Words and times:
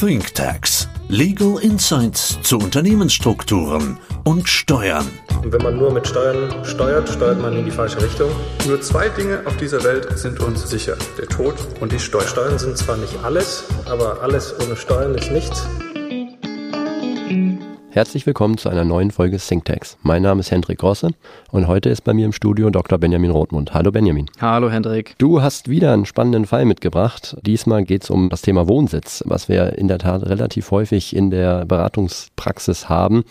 ThinkTax. 0.00 0.88
Legal 1.08 1.58
Insights 1.60 2.38
zu 2.42 2.58
Unternehmensstrukturen 2.58 3.98
und 4.22 4.48
Steuern. 4.48 5.08
Und 5.42 5.52
wenn 5.52 5.60
man 5.60 5.76
nur 5.76 5.92
mit 5.92 6.06
Steuern 6.06 6.64
steuert, 6.64 7.08
steuert 7.08 7.42
man 7.42 7.56
in 7.56 7.64
die 7.64 7.72
falsche 7.72 8.00
Richtung. 8.00 8.30
Nur 8.68 8.80
zwei 8.80 9.08
Dinge 9.08 9.42
auf 9.44 9.56
dieser 9.56 9.82
Welt 9.82 10.16
sind 10.16 10.38
uns 10.38 10.70
sicher. 10.70 10.96
Der 11.18 11.26
Tod 11.26 11.56
und 11.80 11.90
die 11.90 11.98
Steuern. 11.98 12.28
Steuern 12.28 12.58
sind 12.60 12.78
zwar 12.78 12.96
nicht 12.96 13.18
alles, 13.24 13.64
aber 13.86 14.22
alles 14.22 14.54
ohne 14.64 14.76
Steuern 14.76 15.16
ist 15.16 15.32
nichts. 15.32 15.66
Herzlich 17.98 18.26
willkommen 18.26 18.58
zu 18.58 18.68
einer 18.68 18.84
neuen 18.84 19.10
Folge 19.10 19.38
ThinkTax. 19.38 19.98
Mein 20.02 20.22
Name 20.22 20.38
ist 20.38 20.52
Hendrik 20.52 20.78
Grosse 20.78 21.10
und 21.50 21.66
heute 21.66 21.88
ist 21.88 22.02
bei 22.02 22.14
mir 22.14 22.26
im 22.26 22.32
Studio 22.32 22.70
Dr. 22.70 22.96
Benjamin 22.96 23.32
Rothmund. 23.32 23.74
Hallo 23.74 23.90
Benjamin. 23.90 24.30
Hallo 24.40 24.70
Hendrik. 24.70 25.16
Du 25.18 25.42
hast 25.42 25.68
wieder 25.68 25.92
einen 25.94 26.06
spannenden 26.06 26.46
Fall 26.46 26.64
mitgebracht. 26.64 27.36
Diesmal 27.42 27.82
geht 27.82 28.04
es 28.04 28.10
um 28.10 28.28
das 28.28 28.42
Thema 28.42 28.68
Wohnsitz, 28.68 29.24
was 29.26 29.48
wir 29.48 29.76
in 29.78 29.88
der 29.88 29.98
Tat 29.98 30.24
relativ 30.24 30.70
häufig 30.70 31.16
in 31.16 31.32
der 31.32 31.64
Beratungspraxis 31.64 32.88
haben, 32.88 33.24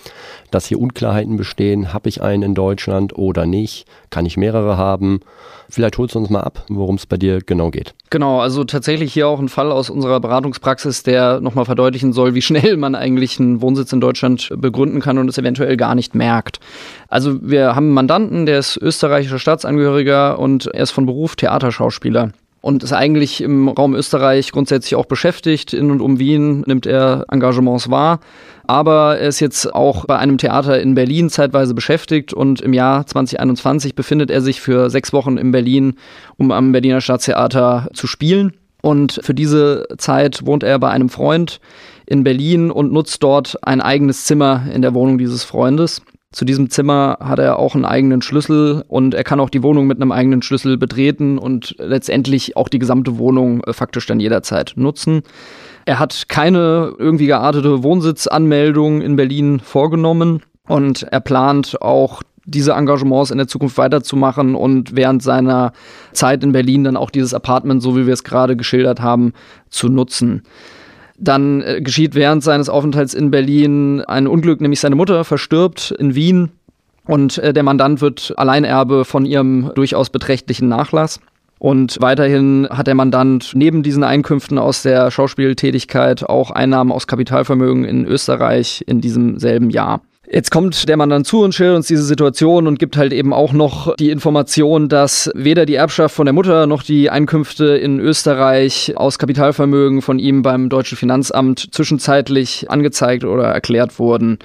dass 0.51 0.65
hier 0.65 0.81
Unklarheiten 0.81 1.37
bestehen. 1.37 1.93
Habe 1.93 2.09
ich 2.09 2.21
einen 2.21 2.43
in 2.43 2.53
Deutschland 2.53 3.17
oder 3.17 3.45
nicht? 3.45 3.87
Kann 4.09 4.25
ich 4.25 4.37
mehrere 4.37 4.77
haben? 4.77 5.19
Vielleicht 5.69 5.97
holst 5.97 6.15
du 6.15 6.19
uns 6.19 6.29
mal 6.29 6.41
ab, 6.41 6.63
worum 6.69 6.95
es 6.95 7.05
bei 7.05 7.17
dir 7.17 7.41
genau 7.41 7.71
geht. 7.71 7.93
Genau, 8.09 8.39
also 8.39 8.63
tatsächlich 8.63 9.13
hier 9.13 9.27
auch 9.27 9.39
ein 9.39 9.49
Fall 9.49 9.71
aus 9.71 9.89
unserer 9.89 10.19
Beratungspraxis, 10.19 11.03
der 11.03 11.41
nochmal 11.41 11.65
verdeutlichen 11.65 12.13
soll, 12.13 12.33
wie 12.35 12.41
schnell 12.41 12.77
man 12.77 12.95
eigentlich 12.95 13.39
einen 13.39 13.61
Wohnsitz 13.61 13.91
in 13.91 13.99
Deutschland 13.99 14.49
begründen 14.55 15.01
kann 15.01 15.17
und 15.17 15.29
es 15.29 15.37
eventuell 15.37 15.75
gar 15.75 15.95
nicht 15.95 16.15
merkt. 16.15 16.59
Also 17.09 17.37
wir 17.41 17.75
haben 17.75 17.87
einen 17.87 17.93
Mandanten, 17.93 18.45
der 18.45 18.59
ist 18.59 18.77
österreichischer 18.77 19.39
Staatsangehöriger 19.39 20.39
und 20.39 20.67
er 20.67 20.83
ist 20.83 20.91
von 20.91 21.05
Beruf 21.05 21.35
Theaterschauspieler 21.35 22.31
und 22.61 22.83
ist 22.83 22.93
eigentlich 22.93 23.41
im 23.41 23.69
Raum 23.69 23.95
Österreich 23.95 24.51
grundsätzlich 24.51 24.95
auch 24.95 25.05
beschäftigt. 25.05 25.73
In 25.73 25.91
und 25.91 26.01
um 26.01 26.19
Wien 26.19 26.63
nimmt 26.65 26.85
er 26.85 27.25
Engagements 27.29 27.89
wahr. 27.89 28.19
Aber 28.65 29.17
er 29.17 29.29
ist 29.29 29.39
jetzt 29.39 29.73
auch 29.73 30.05
bei 30.05 30.17
einem 30.17 30.37
Theater 30.37 30.81
in 30.81 30.95
Berlin 30.95 31.29
zeitweise 31.29 31.73
beschäftigt 31.73 32.33
und 32.33 32.59
im 32.59 32.73
Jahr 32.73 33.05
2021 33.05 33.95
befindet 33.95 34.29
er 34.29 34.41
sich 34.41 34.59
für 34.59 34.89
sechs 34.89 35.13
Wochen 35.13 35.37
in 35.37 35.51
Berlin, 35.51 35.95
um 36.37 36.51
am 36.51 36.73
Berliner 36.73 36.99
Staatstheater 36.99 37.89
zu 37.93 38.07
spielen. 38.07 38.53
Und 38.81 39.19
für 39.23 39.33
diese 39.33 39.87
Zeit 39.97 40.45
wohnt 40.45 40.63
er 40.63 40.79
bei 40.79 40.89
einem 40.89 41.09
Freund 41.09 41.59
in 42.05 42.23
Berlin 42.23 42.71
und 42.71 42.91
nutzt 42.91 43.23
dort 43.23 43.57
ein 43.61 43.81
eigenes 43.81 44.25
Zimmer 44.25 44.65
in 44.73 44.81
der 44.81 44.93
Wohnung 44.93 45.17
dieses 45.17 45.43
Freundes. 45.43 46.01
Zu 46.33 46.43
diesem 46.43 46.69
Zimmer 46.69 47.17
hat 47.21 47.39
er 47.39 47.57
auch 47.57 47.73
einen 47.73 47.85
eigenen 47.85 48.21
Schlüssel 48.21 48.83
und 48.89 49.13
er 49.13 49.23
kann 49.23 49.39
auch 49.39 49.49
die 49.49 49.63
Wohnung 49.63 49.87
mit 49.87 50.01
einem 50.01 50.11
eigenen 50.11 50.41
Schlüssel 50.41 50.77
betreten 50.77 51.37
und 51.37 51.75
letztendlich 51.79 52.57
auch 52.57 52.67
die 52.67 52.79
gesamte 52.79 53.17
Wohnung 53.17 53.63
äh, 53.63 53.71
faktisch 53.71 54.05
dann 54.07 54.19
jederzeit 54.19 54.73
nutzen. 54.75 55.21
Er 55.85 55.99
hat 55.99 56.27
keine 56.27 56.93
irgendwie 56.97 57.27
geartete 57.27 57.81
Wohnsitzanmeldung 57.81 59.01
in 59.01 59.15
Berlin 59.15 59.61
vorgenommen 59.61 60.43
und 60.67 61.03
er 61.03 61.21
plant 61.21 61.81
auch 61.81 62.23
diese 62.43 62.73
Engagements 62.73 63.31
in 63.31 63.37
der 63.37 63.47
Zukunft 63.47 63.77
weiterzumachen 63.77 64.55
und 64.55 64.95
während 64.95 65.23
seiner 65.23 65.71
Zeit 66.11 66.43
in 66.43 66.51
Berlin 66.51 66.83
dann 66.83 66.97
auch 66.97 67.09
dieses 67.09 67.33
Apartment, 67.33 67.81
so 67.81 67.95
wie 67.95 68.05
wir 68.05 68.13
es 68.13 68.25
gerade 68.25 68.57
geschildert 68.57 69.01
haben, 69.01 69.33
zu 69.69 69.87
nutzen. 69.87 70.43
Dann 71.17 71.61
äh, 71.61 71.81
geschieht 71.81 72.15
während 72.15 72.43
seines 72.43 72.69
Aufenthalts 72.69 73.13
in 73.13 73.31
Berlin 73.31 74.01
ein 74.01 74.27
Unglück, 74.27 74.61
nämlich 74.61 74.79
seine 74.79 74.95
Mutter 74.95 75.23
verstirbt 75.23 75.91
in 75.91 76.15
Wien 76.15 76.51
und 77.07 77.37
äh, 77.37 77.53
der 77.53 77.63
Mandant 77.63 78.01
wird 78.01 78.33
Alleinerbe 78.37 79.05
von 79.05 79.25
ihrem 79.25 79.71
durchaus 79.73 80.09
beträchtlichen 80.09 80.67
Nachlass. 80.67 81.19
Und 81.59 81.97
weiterhin 82.01 82.67
hat 82.69 82.85
der 82.85 82.93
Mandant 82.93 83.53
neben 83.55 83.81
diesen 83.81 84.03
Einkünften 84.03 84.59
aus 84.59 84.83
der 84.83 85.09
Schauspieltätigkeit 85.09 86.23
auch 86.23 86.51
Einnahmen 86.51 86.91
aus 86.91 87.07
Kapitalvermögen 87.07 87.83
in 87.83 88.05
Österreich 88.05 88.83
in 88.85 89.01
diesem 89.01 89.39
selben 89.39 89.71
Jahr. 89.71 90.01
Jetzt 90.29 90.51
kommt 90.51 90.89
der 90.89 90.97
Mann 90.97 91.09
dann 91.09 91.23
zu 91.23 91.41
und 91.41 91.55
schildert 91.55 91.77
uns 91.77 91.87
diese 91.87 92.03
Situation 92.03 92.67
und 92.67 92.79
gibt 92.79 92.97
halt 92.97 93.13
eben 93.13 93.33
auch 93.33 93.53
noch 93.53 93.95
die 93.95 94.09
Information, 94.09 94.89
dass 94.89 95.31
weder 95.35 95.65
die 95.65 95.75
Erbschaft 95.75 96.13
von 96.13 96.25
der 96.25 96.33
Mutter 96.33 96.67
noch 96.67 96.83
die 96.83 97.09
Einkünfte 97.09 97.77
in 97.77 98.01
Österreich 98.01 98.93
aus 98.97 99.19
Kapitalvermögen 99.19 100.01
von 100.01 100.19
ihm 100.19 100.41
beim 100.41 100.67
deutschen 100.67 100.97
Finanzamt 100.97 101.69
zwischenzeitlich 101.71 102.69
angezeigt 102.69 103.23
oder 103.23 103.45
erklärt 103.45 103.99
wurden. 103.99 104.39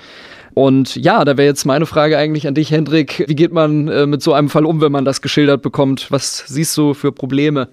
Und 0.54 0.94
ja, 0.94 1.24
da 1.24 1.36
wäre 1.36 1.48
jetzt 1.48 1.64
meine 1.64 1.86
Frage 1.86 2.16
eigentlich 2.16 2.46
an 2.46 2.54
dich, 2.54 2.70
Hendrik. 2.70 3.24
Wie 3.26 3.34
geht 3.34 3.52
man 3.52 3.88
äh, 3.88 4.06
mit 4.06 4.22
so 4.22 4.34
einem 4.34 4.50
Fall 4.50 4.66
um, 4.66 4.80
wenn 4.80 4.92
man 4.92 5.04
das 5.04 5.20
geschildert 5.20 5.62
bekommt? 5.62 6.12
Was 6.12 6.44
siehst 6.46 6.76
du 6.76 6.94
für 6.94 7.10
Probleme? 7.10 7.68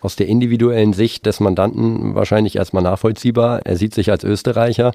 Aus 0.00 0.16
der 0.16 0.26
individuellen 0.26 0.92
Sicht 0.92 1.24
des 1.26 1.38
Mandanten 1.38 2.16
wahrscheinlich 2.16 2.56
erstmal 2.56 2.82
nachvollziehbar. 2.82 3.60
Er 3.64 3.76
sieht 3.76 3.94
sich 3.94 4.10
als 4.10 4.24
Österreicher 4.24 4.92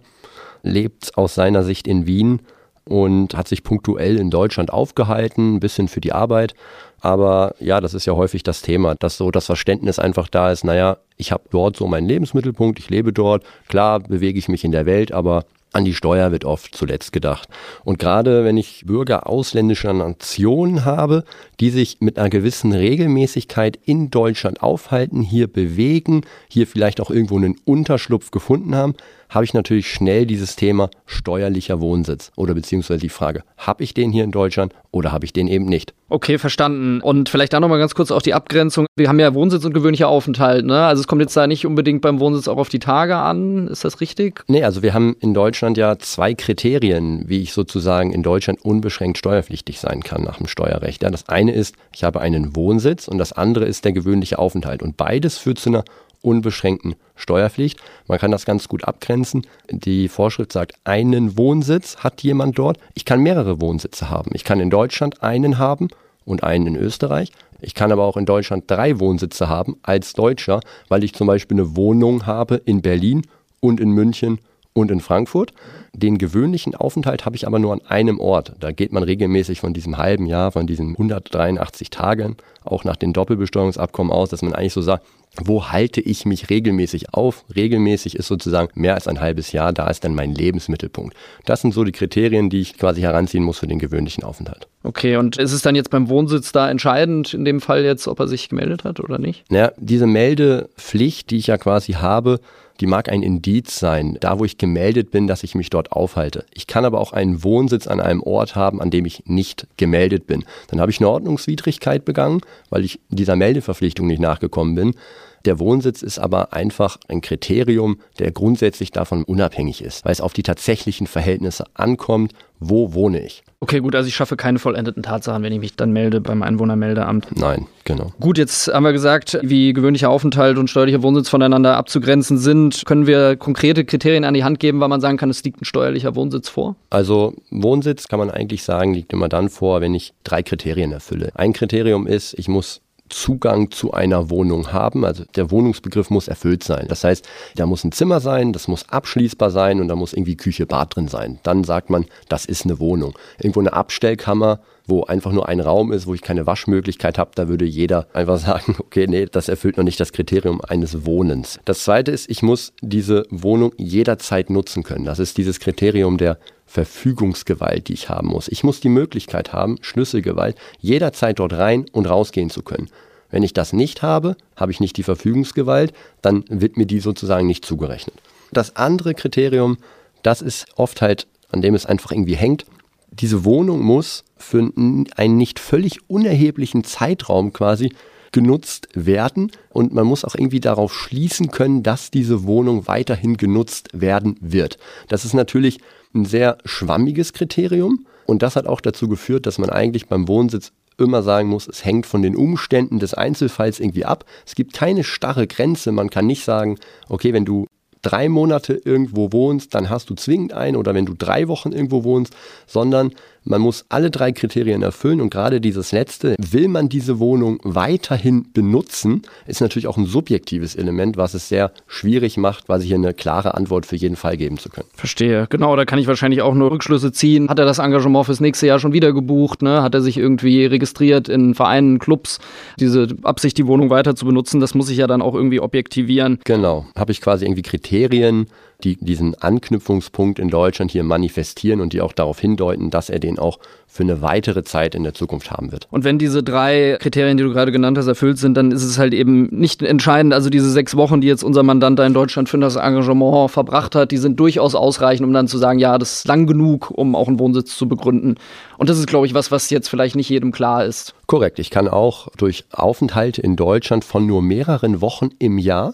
lebt 0.63 1.17
aus 1.17 1.35
seiner 1.35 1.63
Sicht 1.63 1.87
in 1.87 2.07
Wien 2.07 2.41
und 2.85 3.35
hat 3.35 3.47
sich 3.47 3.63
punktuell 3.63 4.17
in 4.17 4.29
Deutschland 4.29 4.73
aufgehalten, 4.73 5.55
ein 5.55 5.59
bisschen 5.59 5.87
für 5.87 6.01
die 6.01 6.13
Arbeit. 6.13 6.53
Aber 6.99 7.55
ja, 7.59 7.81
das 7.81 7.93
ist 7.93 8.05
ja 8.05 8.13
häufig 8.13 8.43
das 8.43 8.61
Thema, 8.61 8.95
dass 8.95 9.17
so 9.17 9.29
das 9.29 9.45
Verständnis 9.45 9.99
einfach 9.99 10.27
da 10.27 10.51
ist, 10.51 10.63
naja, 10.63 10.97
ich 11.17 11.31
habe 11.31 11.43
dort 11.51 11.77
so 11.77 11.87
meinen 11.87 12.07
Lebensmittelpunkt, 12.07 12.79
ich 12.79 12.89
lebe 12.89 13.13
dort, 13.13 13.43
klar 13.67 13.99
bewege 13.99 14.39
ich 14.39 14.47
mich 14.47 14.63
in 14.63 14.71
der 14.71 14.85
Welt, 14.85 15.11
aber 15.11 15.45
an 15.73 15.85
die 15.85 15.93
Steuer 15.93 16.31
wird 16.31 16.45
oft 16.45 16.75
zuletzt 16.75 17.11
gedacht. 17.11 17.49
Und 17.83 17.97
gerade 17.99 18.45
wenn 18.45 18.57
ich 18.57 18.83
Bürger 18.85 19.27
ausländischer 19.27 19.91
Nationen 19.91 20.85
habe, 20.85 21.23
die 21.59 21.71
sich 21.71 21.97
mit 21.99 22.19
einer 22.19 22.29
gewissen 22.29 22.73
Regelmäßigkeit 22.73 23.79
in 23.83 24.11
Deutschland 24.11 24.61
aufhalten, 24.61 25.21
hier 25.21 25.47
bewegen, 25.47 26.21
hier 26.47 26.67
vielleicht 26.67 27.01
auch 27.01 27.09
irgendwo 27.09 27.37
einen 27.37 27.55
Unterschlupf 27.65 28.29
gefunden 28.31 28.75
haben, 28.75 28.93
habe 29.33 29.45
ich 29.45 29.53
natürlich 29.53 29.89
schnell 29.89 30.25
dieses 30.25 30.55
Thema 30.55 30.89
steuerlicher 31.05 31.81
Wohnsitz 31.81 32.31
oder 32.35 32.53
beziehungsweise 32.53 32.99
die 32.99 33.09
Frage, 33.09 33.43
habe 33.57 33.83
ich 33.83 33.93
den 33.93 34.11
hier 34.11 34.23
in 34.23 34.31
Deutschland 34.31 34.73
oder 34.91 35.11
habe 35.11 35.25
ich 35.25 35.33
den 35.33 35.47
eben 35.47 35.65
nicht? 35.65 35.93
Okay, 36.09 36.37
verstanden. 36.37 37.01
Und 37.01 37.29
vielleicht 37.29 37.53
da 37.53 37.59
nochmal 37.59 37.79
ganz 37.79 37.95
kurz 37.95 38.11
auch 38.11 38.21
die 38.21 38.35
Abgrenzung. 38.35 38.85
Wir 38.95 39.09
haben 39.09 39.19
ja 39.19 39.33
Wohnsitz 39.33 39.65
und 39.65 39.73
gewöhnlicher 39.73 40.07
Aufenthalt, 40.07 40.63
ne? 40.63 40.85
Also 40.85 41.01
es 41.01 41.07
kommt 41.07 41.21
jetzt 41.21 41.35
da 41.35 41.47
nicht 41.47 41.65
unbedingt 41.65 42.01
beim 42.01 42.19
Wohnsitz 42.19 42.47
auch 42.47 42.57
auf 42.57 42.69
die 42.69 42.77
Tage 42.77 43.15
an, 43.15 43.67
ist 43.67 43.83
das 43.83 43.99
richtig? 43.99 44.43
Nee, 44.47 44.63
also 44.63 44.83
wir 44.83 44.93
haben 44.93 45.15
in 45.19 45.33
Deutschland 45.33 45.77
ja 45.77 45.97
zwei 45.97 46.35
Kriterien, 46.35 47.27
wie 47.27 47.41
ich 47.41 47.53
sozusagen 47.53 48.13
in 48.13 48.21
Deutschland 48.21 48.63
unbeschränkt 48.63 49.17
steuerpflichtig 49.17 49.79
sein 49.79 50.03
kann 50.03 50.21
nach 50.21 50.37
dem 50.37 50.47
Steuerrecht. 50.47 51.01
Ja, 51.01 51.09
das 51.09 51.27
eine 51.27 51.53
ist, 51.53 51.75
ich 51.91 52.03
habe 52.03 52.21
einen 52.21 52.55
Wohnsitz 52.55 53.07
und 53.07 53.17
das 53.17 53.33
andere 53.33 53.65
ist 53.65 53.83
der 53.83 53.93
gewöhnliche 53.93 54.37
Aufenthalt. 54.37 54.83
Und 54.83 54.97
beides 54.97 55.39
führt 55.39 55.57
zu 55.57 55.69
einer 55.69 55.83
unbeschränkten 56.23 56.95
Steuerpflicht. 57.15 57.79
Man 58.07 58.17
kann 58.17 58.31
das 58.31 58.45
ganz 58.45 58.67
gut 58.67 58.85
abgrenzen. 58.85 59.45
Die 59.69 60.07
Vorschrift 60.07 60.51
sagt, 60.51 60.73
einen 60.83 61.37
Wohnsitz 61.37 61.97
hat 61.97 62.23
jemand 62.23 62.57
dort. 62.57 62.79
Ich 62.95 63.05
kann 63.05 63.21
mehrere 63.21 63.61
Wohnsitze 63.61 64.09
haben. 64.09 64.31
Ich 64.33 64.43
kann 64.43 64.59
in 64.59 64.69
Deutschland 64.69 65.21
einen 65.21 65.59
haben 65.59 65.89
und 66.25 66.43
einen 66.43 66.67
in 66.67 66.75
Österreich. 66.75 67.31
Ich 67.61 67.75
kann 67.75 67.91
aber 67.91 68.03
auch 68.03 68.17
in 68.17 68.25
Deutschland 68.25 68.65
drei 68.67 68.99
Wohnsitze 68.99 69.47
haben 69.47 69.77
als 69.83 70.13
Deutscher, 70.13 70.59
weil 70.89 71.03
ich 71.03 71.13
zum 71.13 71.27
Beispiel 71.27 71.57
eine 71.57 71.75
Wohnung 71.75 72.25
habe 72.25 72.55
in 72.55 72.81
Berlin 72.81 73.23
und 73.59 73.79
in 73.79 73.91
München 73.91 74.39
und 74.73 74.91
in 74.91 74.99
Frankfurt. 74.99 75.53
Den 75.93 76.17
gewöhnlichen 76.17 76.75
Aufenthalt 76.75 77.25
habe 77.25 77.35
ich 77.35 77.45
aber 77.47 77.59
nur 77.59 77.73
an 77.73 77.81
einem 77.87 78.19
Ort. 78.19 78.53
Da 78.59 78.71
geht 78.71 78.91
man 78.91 79.03
regelmäßig 79.03 79.59
von 79.59 79.73
diesem 79.73 79.97
halben 79.97 80.25
Jahr, 80.25 80.51
von 80.51 80.67
diesen 80.67 80.89
183 80.89 81.89
Tagen, 81.89 82.35
auch 82.63 82.83
nach 82.83 82.95
den 82.95 83.13
Doppelbesteuerungsabkommen 83.13 84.11
aus, 84.11 84.29
dass 84.29 84.41
man 84.41 84.53
eigentlich 84.53 84.73
so 84.73 84.81
sagt, 84.81 85.05
wo 85.41 85.69
halte 85.71 85.99
ich 85.99 86.25
mich 86.25 86.49
regelmäßig 86.49 87.13
auf? 87.13 87.43
Regelmäßig 87.55 88.15
ist 88.15 88.27
sozusagen 88.27 88.69
mehr 88.75 88.93
als 88.93 89.07
ein 89.07 89.19
halbes 89.19 89.51
Jahr, 89.51 89.73
da 89.73 89.87
ist 89.87 90.03
dann 90.03 90.13
mein 90.13 90.35
Lebensmittelpunkt. 90.35 91.15
Das 91.45 91.61
sind 91.61 91.73
so 91.73 91.83
die 91.83 91.91
Kriterien, 91.91 92.49
die 92.49 92.61
ich 92.61 92.77
quasi 92.77 93.01
heranziehen 93.01 93.43
muss 93.43 93.59
für 93.59 93.67
den 93.67 93.79
gewöhnlichen 93.79 94.23
Aufenthalt. 94.23 94.67
Okay, 94.83 95.15
und 95.17 95.37
ist 95.37 95.53
es 95.53 95.61
dann 95.61 95.75
jetzt 95.75 95.89
beim 95.89 96.09
Wohnsitz 96.09 96.51
da 96.51 96.69
entscheidend, 96.69 97.33
in 97.33 97.45
dem 97.45 97.61
Fall 97.61 97.83
jetzt, 97.83 98.07
ob 98.07 98.19
er 98.19 98.27
sich 98.27 98.49
gemeldet 98.49 98.83
hat 98.83 98.99
oder 98.99 99.17
nicht? 99.17 99.43
Naja, 99.49 99.71
diese 99.77 100.05
Meldepflicht, 100.05 101.31
die 101.31 101.37
ich 101.37 101.47
ja 101.47 101.57
quasi 101.57 101.93
habe, 101.93 102.39
die 102.79 102.87
mag 102.87 103.09
ein 103.09 103.23
Indiz 103.23 103.79
sein, 103.79 104.17
da 104.19 104.39
wo 104.39 104.45
ich 104.45 104.57
gemeldet 104.57 105.11
bin, 105.11 105.27
dass 105.27 105.43
ich 105.43 105.55
mich 105.55 105.69
dort 105.69 105.91
aufhalte. 105.91 106.45
Ich 106.53 106.67
kann 106.67 106.85
aber 106.85 106.99
auch 106.99 107.13
einen 107.13 107.43
Wohnsitz 107.43 107.87
an 107.87 107.99
einem 107.99 108.21
Ort 108.21 108.55
haben, 108.55 108.81
an 108.81 108.89
dem 108.89 109.05
ich 109.05 109.23
nicht 109.25 109.67
gemeldet 109.77 110.27
bin. 110.27 110.43
Dann 110.67 110.81
habe 110.81 110.91
ich 110.91 110.99
eine 110.99 111.09
Ordnungswidrigkeit 111.09 112.03
begangen, 112.03 112.41
weil 112.69 112.83
ich 112.83 112.99
dieser 113.09 113.35
Meldeverpflichtung 113.35 114.07
nicht 114.07 114.21
nachgekommen 114.21 114.75
bin. 114.75 114.95
Der 115.45 115.59
Wohnsitz 115.59 116.01
ist 116.01 116.19
aber 116.19 116.53
einfach 116.53 116.97
ein 117.09 117.19
Kriterium, 117.19 117.97
der 118.17 118.31
grundsätzlich 118.31 118.91
davon 118.91 119.23
unabhängig 119.25 119.83
ist, 119.83 120.05
weil 120.05 120.13
es 120.13 120.21
auf 120.21 120.31
die 120.31 120.43
tatsächlichen 120.43 121.05
Verhältnisse 121.05 121.65
ankommt, 121.73 122.33
wo 122.59 122.93
wohne 122.93 123.25
ich. 123.25 123.43
Okay, 123.59 123.79
gut, 123.79 123.93
also 123.93 124.07
ich 124.07 124.15
schaffe 124.15 124.37
keine 124.37 124.57
vollendeten 124.57 125.03
Tatsachen, 125.03 125.43
wenn 125.43 125.51
ich 125.51 125.59
mich 125.59 125.75
dann 125.75 125.91
melde 125.91 126.21
beim 126.21 126.43
Einwohnermeldeamt. 126.43 127.37
Nein, 127.37 127.67
genau. 127.83 128.13
Gut, 128.21 128.37
jetzt 128.37 128.67
haben 128.73 128.83
wir 128.83 128.93
gesagt, 128.93 129.37
wie 129.41 129.73
gewöhnlicher 129.73 130.09
Aufenthalt 130.09 130.57
und 130.57 130.69
steuerlicher 130.69 131.03
Wohnsitz 131.03 131.27
voneinander 131.27 131.75
abzugrenzen 131.75 132.37
sind. 132.37 132.85
Können 132.85 133.05
wir 133.05 133.35
konkrete 133.35 133.83
Kriterien 133.83 134.23
an 134.23 134.33
die 134.33 134.45
Hand 134.45 134.61
geben, 134.61 134.79
weil 134.79 134.89
man 134.89 135.01
sagen 135.01 135.17
kann, 135.17 135.29
es 135.29 135.43
liegt 135.43 135.61
ein 135.61 135.65
steuerlicher 135.65 136.15
Wohnsitz 136.15 136.47
vor? 136.47 136.75
Also 136.89 137.33
Wohnsitz 137.51 138.07
kann 138.07 138.19
man 138.19 138.31
eigentlich 138.31 138.63
sagen, 138.63 138.93
liegt 138.93 139.11
immer 139.11 139.27
dann 139.27 139.49
vor, 139.49 139.81
wenn 139.81 139.93
ich 139.93 140.13
drei 140.23 140.41
Kriterien 140.41 140.93
erfülle. 140.93 141.31
Ein 141.35 141.51
Kriterium 141.51 142.07
ist, 142.07 142.33
ich 142.37 142.47
muss 142.47 142.81
Zugang 143.09 143.71
zu 143.71 143.93
einer 143.93 144.29
Wohnung 144.29 144.73
haben. 144.73 145.05
Also 145.05 145.23
der 145.35 145.51
Wohnungsbegriff 145.51 146.09
muss 146.09 146.27
erfüllt 146.27 146.63
sein. 146.63 146.85
Das 146.87 147.03
heißt, 147.03 147.27
da 147.55 147.65
muss 147.65 147.83
ein 147.83 147.91
Zimmer 147.91 148.19
sein, 148.19 148.53
das 148.53 148.67
muss 148.67 148.89
abschließbar 148.89 149.51
sein 149.51 149.81
und 149.81 149.87
da 149.87 149.95
muss 149.95 150.13
irgendwie 150.13 150.37
Küche, 150.37 150.65
Bad 150.65 150.95
drin 150.95 151.07
sein. 151.07 151.39
Dann 151.43 151.63
sagt 151.63 151.89
man, 151.89 152.05
das 152.29 152.45
ist 152.45 152.65
eine 152.65 152.79
Wohnung. 152.79 153.13
Irgendwo 153.37 153.59
eine 153.59 153.73
Abstellkammer, 153.73 154.59
wo 154.85 155.03
einfach 155.03 155.31
nur 155.31 155.47
ein 155.47 155.59
Raum 155.59 155.91
ist, 155.91 156.07
wo 156.07 156.13
ich 156.13 156.21
keine 156.21 156.45
Waschmöglichkeit 156.45 157.17
habe, 157.17 157.31
da 157.35 157.47
würde 157.47 157.65
jeder 157.65 158.07
einfach 158.13 158.37
sagen, 158.37 158.75
okay, 158.79 159.07
nee, 159.07 159.25
das 159.25 159.49
erfüllt 159.49 159.77
noch 159.77 159.83
nicht 159.83 159.99
das 159.99 160.11
Kriterium 160.11 160.61
eines 160.61 161.05
Wohnens. 161.05 161.59
Das 161.65 161.83
zweite 161.83 162.11
ist, 162.11 162.29
ich 162.29 162.41
muss 162.41 162.73
diese 162.81 163.25
Wohnung 163.29 163.71
jederzeit 163.77 164.49
nutzen 164.49 164.83
können. 164.83 165.05
Das 165.05 165.19
ist 165.19 165.37
dieses 165.37 165.59
Kriterium 165.59 166.17
der 166.17 166.37
Verfügungsgewalt, 166.73 167.87
die 167.87 167.93
ich 167.93 168.09
haben 168.09 168.29
muss. 168.29 168.47
Ich 168.47 168.63
muss 168.63 168.79
die 168.79 168.89
Möglichkeit 168.89 169.53
haben, 169.53 169.77
Schlüsselgewalt, 169.81 170.57
jederzeit 170.79 171.37
dort 171.37 171.53
rein 171.53 171.85
und 171.91 172.07
rausgehen 172.07 172.49
zu 172.49 172.63
können. 172.63 172.89
Wenn 173.29 173.43
ich 173.43 173.53
das 173.53 173.73
nicht 173.73 174.01
habe, 174.01 174.35
habe 174.55 174.71
ich 174.71 174.79
nicht 174.79 174.97
die 174.97 175.03
Verfügungsgewalt, 175.03 175.93
dann 176.23 176.43
wird 176.49 176.75
mir 176.75 176.87
die 176.87 176.99
sozusagen 176.99 177.45
nicht 177.45 177.63
zugerechnet. 177.63 178.15
Das 178.51 178.75
andere 178.75 179.13
Kriterium, 179.13 179.77
das 180.23 180.41
ist 180.41 180.65
oft 180.75 181.03
halt, 181.03 181.27
an 181.51 181.61
dem 181.61 181.75
es 181.75 181.85
einfach 181.85 182.11
irgendwie 182.11 182.35
hängt, 182.35 182.65
diese 183.11 183.45
Wohnung 183.45 183.81
muss 183.81 184.23
für 184.35 184.57
einen 184.57 185.37
nicht 185.37 185.59
völlig 185.59 186.09
unerheblichen 186.09 186.83
Zeitraum 186.83 187.53
quasi 187.53 187.93
genutzt 188.31 188.87
werden 188.95 189.51
und 189.69 189.93
man 189.93 190.07
muss 190.07 190.25
auch 190.25 190.33
irgendwie 190.33 190.59
darauf 190.59 190.91
schließen 190.91 191.51
können, 191.51 191.83
dass 191.83 192.09
diese 192.09 192.45
Wohnung 192.45 192.87
weiterhin 192.87 193.37
genutzt 193.37 193.89
werden 193.93 194.37
wird. 194.41 194.79
Das 195.07 195.23
ist 195.23 195.35
natürlich 195.35 195.77
ein 196.13 196.25
sehr 196.25 196.57
schwammiges 196.65 197.33
Kriterium 197.33 198.05
und 198.25 198.41
das 198.41 198.55
hat 198.55 198.67
auch 198.67 198.81
dazu 198.81 199.07
geführt, 199.07 199.45
dass 199.45 199.57
man 199.57 199.69
eigentlich 199.69 200.07
beim 200.07 200.27
Wohnsitz 200.27 200.71
immer 200.97 201.23
sagen 201.23 201.49
muss, 201.49 201.67
es 201.67 201.83
hängt 201.83 202.05
von 202.05 202.21
den 202.21 202.35
Umständen 202.35 202.99
des 202.99 203.13
Einzelfalls 203.13 203.79
irgendwie 203.79 204.05
ab. 204.05 204.25
Es 204.45 204.55
gibt 204.55 204.73
keine 204.73 205.03
starre 205.03 205.47
Grenze. 205.47 205.91
Man 205.91 206.09
kann 206.09 206.27
nicht 206.27 206.43
sagen, 206.43 206.77
okay, 207.09 207.33
wenn 207.33 207.45
du 207.45 207.65
drei 208.03 208.29
Monate 208.29 208.73
irgendwo 208.73 209.31
wohnst, 209.31 209.73
dann 209.73 209.89
hast 209.89 210.09
du 210.09 210.13
zwingend 210.13 210.53
ein 210.53 210.75
oder 210.75 210.93
wenn 210.93 211.05
du 211.05 211.13
drei 211.17 211.47
Wochen 211.47 211.71
irgendwo 211.71 212.03
wohnst, 212.03 212.35
sondern 212.67 213.13
man 213.45 213.61
muss 213.61 213.85
alle 213.89 214.11
drei 214.11 214.31
Kriterien 214.31 214.81
erfüllen 214.81 215.21
und 215.21 215.29
gerade 215.29 215.61
dieses 215.61 215.91
letzte, 215.91 216.35
will 216.39 216.67
man 216.67 216.89
diese 216.89 217.19
Wohnung 217.19 217.59
weiterhin 217.63 218.47
benutzen, 218.53 219.23
ist 219.47 219.61
natürlich 219.61 219.87
auch 219.87 219.97
ein 219.97 220.05
subjektives 220.05 220.75
Element, 220.75 221.17
was 221.17 221.33
es 221.33 221.49
sehr 221.49 221.71
schwierig 221.87 222.37
macht, 222.37 222.65
quasi 222.67 222.87
hier 222.87 222.95
eine 222.95 223.13
klare 223.13 223.55
Antwort 223.55 223.85
für 223.85 223.95
jeden 223.95 224.15
Fall 224.15 224.37
geben 224.37 224.57
zu 224.57 224.69
können. 224.69 224.87
Verstehe, 224.95 225.47
genau, 225.49 225.75
da 225.75 225.85
kann 225.85 225.99
ich 225.99 226.07
wahrscheinlich 226.07 226.41
auch 226.41 226.53
nur 226.53 226.71
Rückschlüsse 226.71 227.11
ziehen. 227.11 227.49
Hat 227.49 227.59
er 227.59 227.65
das 227.65 227.79
Engagement 227.79 228.25
fürs 228.25 228.39
nächste 228.39 228.67
Jahr 228.67 228.79
schon 228.79 228.93
wieder 228.93 229.13
gebucht? 229.13 229.61
Ne? 229.61 229.81
Hat 229.81 229.95
er 229.95 230.01
sich 230.01 230.17
irgendwie 230.17 230.65
registriert 230.65 231.29
in 231.29 231.55
Vereinen, 231.55 231.99
Clubs? 231.99 232.39
Diese 232.79 233.07
Absicht, 233.23 233.57
die 233.57 233.67
Wohnung 233.67 233.89
weiter 233.89 234.15
zu 234.15 234.25
benutzen, 234.25 234.59
das 234.59 234.73
muss 234.73 234.89
ich 234.89 234.97
ja 234.97 235.07
dann 235.07 235.21
auch 235.21 235.35
irgendwie 235.35 235.59
objektivieren. 235.59 236.39
Genau, 236.45 236.85
habe 236.95 237.11
ich 237.11 237.21
quasi 237.21 237.45
irgendwie 237.45 237.61
Kriterien, 237.61 238.47
die 238.83 238.97
diesen 238.97 239.35
Anknüpfungspunkt 239.35 240.39
in 240.39 240.49
Deutschland 240.49 240.91
hier 240.91 241.03
manifestieren 241.03 241.81
und 241.81 241.93
die 241.93 242.01
auch 242.01 242.13
darauf 242.13 242.39
hindeuten, 242.39 242.89
dass 242.89 243.09
er 243.09 243.19
den 243.19 243.32
auch 243.39 243.59
für 243.87 244.03
eine 244.03 244.21
weitere 244.21 244.63
Zeit 244.63 244.95
in 244.95 245.03
der 245.03 245.13
Zukunft 245.13 245.51
haben 245.51 245.71
wird. 245.71 245.87
Und 245.91 246.03
wenn 246.03 246.17
diese 246.17 246.41
drei 246.41 246.97
Kriterien, 246.99 247.37
die 247.37 247.43
du 247.43 247.51
gerade 247.51 247.71
genannt 247.71 247.97
hast, 247.97 248.07
erfüllt 248.07 248.39
sind, 248.39 248.55
dann 248.55 248.71
ist 248.71 248.83
es 248.83 248.97
halt 248.97 249.13
eben 249.13 249.49
nicht 249.51 249.83
entscheidend. 249.83 250.33
Also 250.33 250.49
diese 250.49 250.71
sechs 250.71 250.95
Wochen, 250.97 251.21
die 251.21 251.27
jetzt 251.27 251.43
unser 251.43 251.61
Mandant 251.61 251.99
da 251.99 252.05
in 252.05 252.13
Deutschland 252.13 252.49
für 252.49 252.57
das 252.57 252.75
Engagement 252.75 253.51
verbracht 253.51 253.93
hat, 253.93 254.11
die 254.11 254.17
sind 254.17 254.39
durchaus 254.39 254.73
ausreichend, 254.73 255.27
um 255.27 255.33
dann 255.33 255.47
zu 255.47 255.59
sagen, 255.59 255.77
ja, 255.77 255.97
das 255.99 256.17
ist 256.17 256.27
lang 256.27 256.47
genug, 256.47 256.89
um 256.89 257.15
auch 257.15 257.27
einen 257.27 257.39
Wohnsitz 257.39 257.77
zu 257.77 257.87
begründen. 257.87 258.35
Und 258.77 258.89
das 258.89 258.97
ist, 258.97 259.07
glaube 259.07 259.27
ich, 259.27 259.33
was, 259.33 259.51
was 259.51 259.69
jetzt 259.69 259.89
vielleicht 259.89 260.15
nicht 260.15 260.29
jedem 260.29 260.51
klar 260.51 260.85
ist. 260.85 261.13
Korrekt. 261.27 261.59
Ich 261.59 261.69
kann 261.69 261.87
auch 261.87 262.29
durch 262.37 262.65
Aufenthalte 262.71 263.41
in 263.41 263.55
Deutschland 263.55 264.03
von 264.03 264.25
nur 264.25 264.41
mehreren 264.41 265.01
Wochen 265.01 265.29
im 265.37 265.59
Jahr 265.59 265.93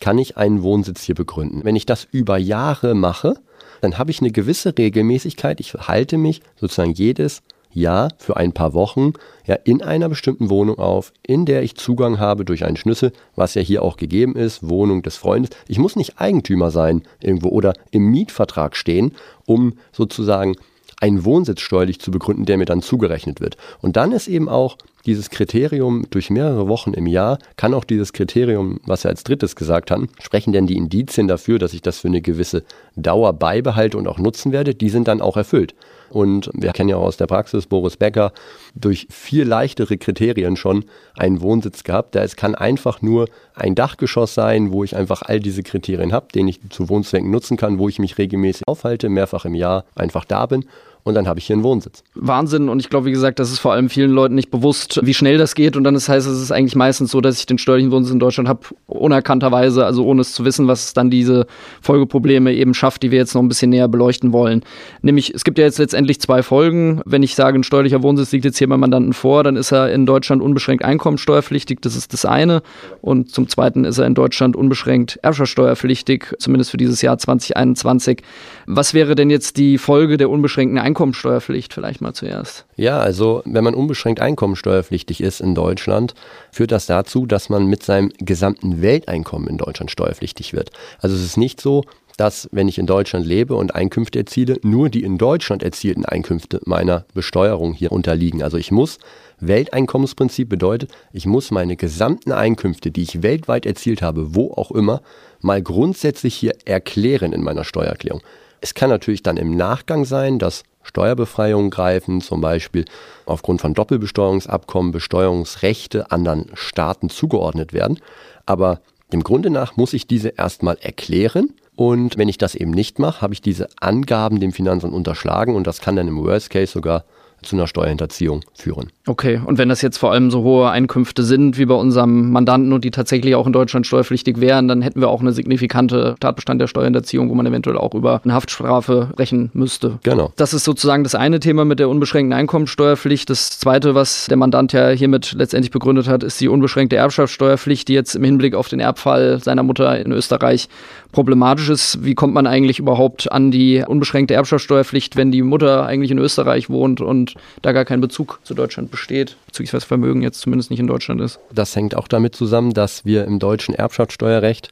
kann 0.00 0.18
ich 0.18 0.36
einen 0.36 0.62
Wohnsitz 0.62 1.02
hier 1.02 1.14
begründen. 1.14 1.64
Wenn 1.64 1.76
ich 1.76 1.86
das 1.86 2.06
über 2.10 2.36
Jahre 2.36 2.94
mache, 2.94 3.36
dann 3.84 3.98
habe 3.98 4.10
ich 4.10 4.20
eine 4.20 4.30
gewisse 4.30 4.76
Regelmäßigkeit. 4.76 5.60
Ich 5.60 5.74
halte 5.74 6.16
mich 6.16 6.40
sozusagen 6.56 6.94
jedes 6.94 7.42
Jahr 7.70 8.08
für 8.18 8.36
ein 8.36 8.52
paar 8.52 8.72
Wochen 8.72 9.12
ja 9.46 9.56
in 9.56 9.82
einer 9.82 10.08
bestimmten 10.08 10.48
Wohnung 10.48 10.78
auf, 10.78 11.12
in 11.22 11.44
der 11.44 11.62
ich 11.62 11.76
Zugang 11.76 12.18
habe 12.18 12.44
durch 12.44 12.64
einen 12.64 12.76
Schlüssel, 12.76 13.12
was 13.36 13.54
ja 13.54 13.62
hier 13.62 13.82
auch 13.82 13.96
gegeben 13.96 14.36
ist, 14.36 14.68
Wohnung 14.68 15.02
des 15.02 15.16
Freundes. 15.16 15.50
Ich 15.68 15.78
muss 15.78 15.96
nicht 15.96 16.18
Eigentümer 16.18 16.70
sein 16.70 17.02
irgendwo 17.20 17.48
oder 17.48 17.74
im 17.90 18.10
Mietvertrag 18.10 18.76
stehen, 18.76 19.12
um 19.44 19.74
sozusagen 19.92 20.56
einen 21.00 21.24
Wohnsitz 21.24 21.60
steuerlich 21.60 22.00
zu 22.00 22.10
begründen, 22.10 22.46
der 22.46 22.56
mir 22.56 22.64
dann 22.64 22.80
zugerechnet 22.80 23.40
wird. 23.40 23.56
Und 23.82 23.96
dann 23.96 24.12
ist 24.12 24.28
eben 24.28 24.48
auch 24.48 24.78
dieses 25.06 25.30
Kriterium 25.30 26.06
durch 26.10 26.30
mehrere 26.30 26.68
Wochen 26.68 26.94
im 26.94 27.06
Jahr, 27.06 27.38
kann 27.56 27.74
auch 27.74 27.84
dieses 27.84 28.12
Kriterium, 28.12 28.80
was 28.84 29.04
wir 29.04 29.10
als 29.10 29.24
drittes 29.24 29.56
gesagt 29.56 29.90
haben, 29.90 30.08
sprechen 30.20 30.52
denn 30.52 30.66
die 30.66 30.76
Indizien 30.76 31.28
dafür, 31.28 31.58
dass 31.58 31.74
ich 31.74 31.82
das 31.82 31.98
für 31.98 32.08
eine 32.08 32.22
gewisse 32.22 32.64
Dauer 32.96 33.32
beibehalte 33.32 33.98
und 33.98 34.06
auch 34.06 34.18
nutzen 34.18 34.52
werde, 34.52 34.74
die 34.74 34.88
sind 34.88 35.08
dann 35.08 35.20
auch 35.20 35.36
erfüllt. 35.36 35.74
Und 36.10 36.48
wir 36.54 36.72
kennen 36.72 36.90
ja 36.90 36.96
auch 36.96 37.06
aus 37.06 37.16
der 37.16 37.26
Praxis 37.26 37.66
Boris 37.66 37.96
Becker 37.96 38.32
durch 38.74 39.08
viel 39.10 39.44
leichtere 39.44 39.96
Kriterien 39.98 40.56
schon 40.56 40.84
einen 41.16 41.40
Wohnsitz 41.40 41.82
gehabt. 41.82 42.14
es 42.14 42.36
kann 42.36 42.54
einfach 42.54 43.02
nur 43.02 43.26
ein 43.54 43.74
Dachgeschoss 43.74 44.34
sein, 44.34 44.70
wo 44.70 44.84
ich 44.84 44.94
einfach 44.94 45.22
all 45.22 45.40
diese 45.40 45.64
Kriterien 45.64 46.12
habe, 46.12 46.28
den 46.32 46.46
ich 46.46 46.60
zu 46.70 46.88
Wohnzwecken 46.88 47.30
nutzen 47.30 47.56
kann, 47.56 47.78
wo 47.78 47.88
ich 47.88 47.98
mich 47.98 48.16
regelmäßig 48.16 48.62
aufhalte, 48.68 49.08
mehrfach 49.08 49.44
im 49.44 49.54
Jahr 49.54 49.84
einfach 49.96 50.24
da 50.24 50.46
bin 50.46 50.64
und 51.04 51.14
dann 51.14 51.28
habe 51.28 51.38
ich 51.38 51.46
hier 51.46 51.54
einen 51.54 51.62
Wohnsitz. 51.62 52.02
Wahnsinn 52.14 52.68
und 52.68 52.80
ich 52.80 52.90
glaube, 52.90 53.06
wie 53.06 53.12
gesagt, 53.12 53.38
das 53.38 53.52
ist 53.52 53.58
vor 53.58 53.72
allem 53.72 53.88
vielen 53.88 54.10
Leuten 54.10 54.34
nicht 54.34 54.50
bewusst, 54.50 55.00
wie 55.02 55.14
schnell 55.14 55.38
das 55.38 55.54
geht 55.54 55.76
und 55.76 55.84
dann 55.84 55.94
das 55.94 56.08
heißt, 56.08 56.26
es 56.26 56.40
ist 56.40 56.50
eigentlich 56.50 56.76
meistens 56.76 57.10
so, 57.10 57.20
dass 57.20 57.38
ich 57.38 57.46
den 57.46 57.58
steuerlichen 57.58 57.92
Wohnsitz 57.92 58.12
in 58.12 58.18
Deutschland 58.18 58.48
habe, 58.48 58.60
unerkannterweise, 58.86 59.84
also 59.84 60.04
ohne 60.04 60.22
es 60.22 60.32
zu 60.32 60.44
wissen, 60.44 60.66
was 60.66 60.86
es 60.86 60.94
dann 60.94 61.10
diese 61.10 61.46
Folgeprobleme 61.82 62.52
eben 62.54 62.74
schafft, 62.74 63.02
die 63.02 63.10
wir 63.10 63.18
jetzt 63.18 63.34
noch 63.34 63.42
ein 63.42 63.48
bisschen 63.48 63.70
näher 63.70 63.88
beleuchten 63.88 64.32
wollen. 64.32 64.62
Nämlich, 65.02 65.34
es 65.34 65.44
gibt 65.44 65.58
ja 65.58 65.64
jetzt 65.64 65.78
letztendlich 65.78 66.20
zwei 66.20 66.42
Folgen. 66.42 67.02
Wenn 67.04 67.22
ich 67.22 67.34
sage, 67.34 67.58
ein 67.58 67.64
steuerlicher 67.64 68.02
Wohnsitz 68.02 68.32
liegt 68.32 68.44
jetzt 68.44 68.58
hier 68.58 68.68
beim 68.68 68.80
Mandanten 68.80 69.12
vor, 69.12 69.44
dann 69.44 69.56
ist 69.56 69.72
er 69.72 69.92
in 69.92 70.06
Deutschland 70.06 70.42
unbeschränkt 70.42 70.84
einkommensteuerpflichtig, 70.84 71.80
das 71.82 71.96
ist 71.96 72.12
das 72.12 72.24
eine. 72.24 72.62
Und 73.02 73.30
zum 73.30 73.48
Zweiten 73.48 73.84
ist 73.84 73.98
er 73.98 74.06
in 74.06 74.14
Deutschland 74.14 74.56
unbeschränkt 74.56 75.18
erbschaftssteuerpflichtig, 75.22 76.34
zumindest 76.38 76.70
für 76.70 76.78
dieses 76.78 77.02
Jahr 77.02 77.18
2021. 77.18 78.22
Was 78.66 78.94
wäre 78.94 79.14
denn 79.14 79.28
jetzt 79.28 79.58
die 79.58 79.76
Folge 79.76 80.16
der 80.16 80.30
unbeschränkten 80.30 80.78
Einkommensteuerpflicht? 80.78 80.93
Einkommensteuerpflicht 80.94 81.74
vielleicht 81.74 82.00
mal 82.00 82.12
zuerst. 82.12 82.66
Ja, 82.76 83.00
also 83.00 83.42
wenn 83.44 83.64
man 83.64 83.74
unbeschränkt 83.74 84.20
einkommensteuerpflichtig 84.20 85.20
ist 85.20 85.40
in 85.40 85.56
Deutschland, 85.56 86.14
führt 86.52 86.70
das 86.70 86.86
dazu, 86.86 87.26
dass 87.26 87.48
man 87.48 87.66
mit 87.66 87.82
seinem 87.82 88.12
gesamten 88.18 88.80
Welteinkommen 88.80 89.48
in 89.48 89.58
Deutschland 89.58 89.90
steuerpflichtig 89.90 90.52
wird. 90.52 90.70
Also 91.00 91.16
es 91.16 91.24
ist 91.24 91.36
nicht 91.36 91.60
so, 91.60 91.82
dass, 92.16 92.48
wenn 92.52 92.68
ich 92.68 92.78
in 92.78 92.86
Deutschland 92.86 93.26
lebe 93.26 93.56
und 93.56 93.74
Einkünfte 93.74 94.20
erziele, 94.20 94.58
nur 94.62 94.88
die 94.88 95.02
in 95.02 95.18
Deutschland 95.18 95.64
erzielten 95.64 96.04
Einkünfte 96.04 96.60
meiner 96.64 97.06
Besteuerung 97.12 97.72
hier 97.72 97.90
unterliegen. 97.90 98.40
Also 98.40 98.56
ich 98.56 98.70
muss, 98.70 98.98
Welteinkommensprinzip 99.40 100.48
bedeutet, 100.48 100.92
ich 101.12 101.26
muss 101.26 101.50
meine 101.50 101.74
gesamten 101.74 102.30
Einkünfte, 102.30 102.92
die 102.92 103.02
ich 103.02 103.24
weltweit 103.24 103.66
erzielt 103.66 104.00
habe, 104.00 104.36
wo 104.36 104.52
auch 104.52 104.70
immer, 104.70 105.02
mal 105.40 105.60
grundsätzlich 105.60 106.36
hier 106.36 106.52
erklären 106.64 107.32
in 107.32 107.42
meiner 107.42 107.64
Steuererklärung. 107.64 108.22
Es 108.60 108.74
kann 108.74 108.90
natürlich 108.90 109.24
dann 109.24 109.36
im 109.36 109.56
Nachgang 109.56 110.04
sein, 110.04 110.38
dass 110.38 110.62
Steuerbefreiungen 110.84 111.70
greifen, 111.70 112.20
zum 112.20 112.40
Beispiel 112.40 112.84
aufgrund 113.26 113.60
von 113.60 113.74
Doppelbesteuerungsabkommen 113.74 114.92
Besteuerungsrechte 114.92 116.10
anderen 116.12 116.50
Staaten 116.54 117.10
zugeordnet 117.10 117.72
werden. 117.72 117.98
Aber 118.46 118.80
dem 119.12 119.24
Grunde 119.24 119.50
nach 119.50 119.76
muss 119.76 119.92
ich 119.92 120.06
diese 120.06 120.28
erstmal 120.28 120.76
erklären. 120.80 121.52
Und 121.76 122.16
wenn 122.16 122.28
ich 122.28 122.38
das 122.38 122.54
eben 122.54 122.70
nicht 122.70 122.98
mache, 122.98 123.20
habe 123.20 123.34
ich 123.34 123.42
diese 123.42 123.68
Angaben 123.80 124.38
dem 124.38 124.52
Finanzamt 124.52 124.94
unterschlagen 124.94 125.56
und 125.56 125.66
das 125.66 125.80
kann 125.80 125.96
dann 125.96 126.06
im 126.06 126.22
Worst 126.22 126.50
Case 126.50 126.72
sogar 126.72 127.04
zu 127.42 127.56
einer 127.56 127.66
Steuerhinterziehung 127.66 128.42
führen. 128.54 128.92
Okay, 129.06 129.38
und 129.44 129.58
wenn 129.58 129.68
das 129.68 129.82
jetzt 129.82 129.98
vor 129.98 130.12
allem 130.12 130.30
so 130.30 130.42
hohe 130.42 130.70
Einkünfte 130.70 131.24
sind 131.24 131.58
wie 131.58 131.66
bei 131.66 131.74
unserem 131.74 132.32
Mandanten 132.32 132.72
und 132.72 132.84
die 132.84 132.90
tatsächlich 132.90 133.34
auch 133.34 133.46
in 133.46 133.52
Deutschland 133.52 133.86
steuerpflichtig 133.86 134.40
wären, 134.40 134.66
dann 134.66 134.80
hätten 134.80 135.00
wir 135.00 135.08
auch 135.08 135.20
eine 135.20 135.32
signifikante 135.32 136.14
Tatbestand 136.20 136.58
der 136.58 136.68
Steuerhinterziehung, 136.68 137.28
wo 137.28 137.34
man 137.34 137.44
eventuell 137.44 137.76
auch 137.76 137.92
über 137.92 138.22
eine 138.24 138.32
Haftstrafe 138.32 139.10
brechen 139.14 139.50
müsste. 139.52 139.98
Genau. 140.04 140.32
Das 140.36 140.54
ist 140.54 140.64
sozusagen 140.64 141.02
das 141.04 141.14
eine 141.14 141.38
Thema 141.38 141.66
mit 141.66 141.80
der 141.80 141.90
unbeschränkten 141.90 142.32
Einkommensteuerpflicht. 142.32 143.28
Das 143.28 143.58
zweite, 143.58 143.94
was 143.94 144.26
der 144.26 144.38
Mandant 144.38 144.72
ja 144.72 144.88
hiermit 144.88 145.34
letztendlich 145.36 145.70
begründet 145.70 146.08
hat, 146.08 146.22
ist 146.22 146.40
die 146.40 146.48
unbeschränkte 146.48 146.96
Erbschaftssteuerpflicht, 146.96 147.88
die 147.88 147.94
jetzt 147.94 148.14
im 148.14 148.24
Hinblick 148.24 148.54
auf 148.54 148.68
den 148.68 148.80
Erbfall 148.80 149.38
seiner 149.38 149.62
Mutter 149.62 150.00
in 150.00 150.12
Österreich 150.12 150.68
problematisch 151.12 151.68
ist. 151.68 152.04
Wie 152.04 152.14
kommt 152.14 152.34
man 152.34 152.46
eigentlich 152.46 152.78
überhaupt 152.78 153.30
an 153.30 153.50
die 153.50 153.84
unbeschränkte 153.86 154.34
Erbschaftssteuerpflicht, 154.34 155.16
wenn 155.16 155.30
die 155.30 155.42
Mutter 155.42 155.86
eigentlich 155.86 156.10
in 156.10 156.18
Österreich 156.18 156.70
wohnt 156.70 157.00
und 157.00 157.34
da 157.62 157.72
gar 157.72 157.84
kein 157.84 158.00
Bezug 158.00 158.40
zu 158.42 158.54
Deutschland 158.54 158.90
besteht, 158.94 159.36
beziehungsweise 159.46 159.86
Vermögen 159.86 160.22
jetzt 160.22 160.40
zumindest 160.40 160.70
nicht 160.70 160.78
in 160.78 160.86
Deutschland 160.86 161.20
ist? 161.20 161.40
Das 161.52 161.74
hängt 161.74 161.96
auch 161.96 162.06
damit 162.06 162.36
zusammen, 162.36 162.72
dass 162.72 163.04
wir 163.04 163.24
im 163.24 163.40
deutschen 163.40 163.74
Erbschaftssteuerrecht 163.74 164.70